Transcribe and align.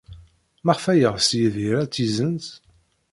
Maɣef 0.65 0.85
ay 0.93 0.99
yeɣs 1.01 1.29
Yidir 1.39 1.75
ad 1.81 1.89
tt-yessenz? 1.89 2.45